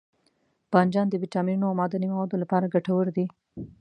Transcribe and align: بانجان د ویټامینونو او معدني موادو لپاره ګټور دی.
بانجان 0.71 1.07
د 1.09 1.15
ویټامینونو 1.23 1.65
او 1.69 1.77
معدني 1.79 2.07
موادو 2.13 2.41
لپاره 2.43 2.71
ګټور 2.75 3.05
دی. 3.17 3.25